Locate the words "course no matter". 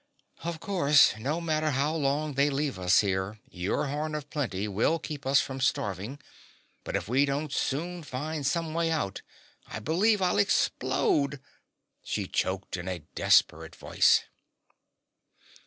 0.59-1.69